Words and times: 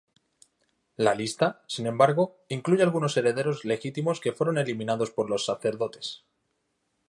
La 0.97 1.13
lista, 1.13 1.61
sin 1.67 1.85
embargo, 1.85 2.39
incluye 2.49 2.81
algunos 2.81 3.15
herederos 3.17 3.65
legítimos 3.65 4.19
que 4.19 4.31
fueron 4.33 4.57
eliminados 4.57 5.11
por 5.11 5.29
los 5.29 5.45
sacerdotes. 5.45 6.25